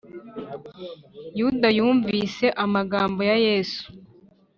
yuda 1.39 1.67
yumvise 1.77 2.45
amagambo 2.63 3.19
ya 3.29 3.37
yesu 3.45 3.83